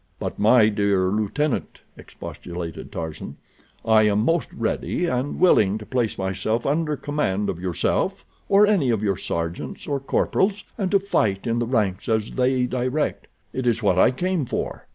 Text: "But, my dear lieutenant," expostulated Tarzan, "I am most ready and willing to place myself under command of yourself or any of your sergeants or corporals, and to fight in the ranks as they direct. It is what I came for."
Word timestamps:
"But, 0.17 0.39
my 0.39 0.69
dear 0.69 1.09
lieutenant," 1.09 1.81
expostulated 1.95 2.91
Tarzan, 2.91 3.37
"I 3.85 4.01
am 4.07 4.25
most 4.25 4.49
ready 4.51 5.05
and 5.05 5.39
willing 5.39 5.77
to 5.77 5.85
place 5.85 6.17
myself 6.17 6.65
under 6.65 6.97
command 6.97 7.51
of 7.51 7.59
yourself 7.59 8.25
or 8.49 8.65
any 8.65 8.89
of 8.89 9.03
your 9.03 9.17
sergeants 9.17 9.85
or 9.85 9.99
corporals, 9.99 10.63
and 10.75 10.89
to 10.89 10.99
fight 10.99 11.45
in 11.45 11.59
the 11.59 11.67
ranks 11.67 12.09
as 12.09 12.31
they 12.31 12.65
direct. 12.65 13.27
It 13.53 13.67
is 13.67 13.83
what 13.83 13.99
I 13.99 14.09
came 14.09 14.43
for." 14.47 14.87